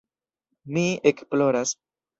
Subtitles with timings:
[0.77, 1.79] Mi ekploras.